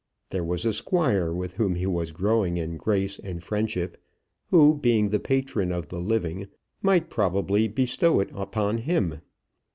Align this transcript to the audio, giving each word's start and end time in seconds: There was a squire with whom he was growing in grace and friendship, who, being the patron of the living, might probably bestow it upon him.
There 0.31 0.43
was 0.43 0.65
a 0.65 0.73
squire 0.73 1.31
with 1.31 1.53
whom 1.57 1.75
he 1.75 1.85
was 1.85 2.11
growing 2.11 2.57
in 2.57 2.75
grace 2.75 3.19
and 3.19 3.43
friendship, 3.43 4.01
who, 4.49 4.75
being 4.79 5.09
the 5.09 5.19
patron 5.19 5.71
of 5.71 5.89
the 5.89 5.99
living, 5.99 6.47
might 6.81 7.11
probably 7.11 7.67
bestow 7.67 8.19
it 8.19 8.31
upon 8.33 8.79
him. 8.79 9.21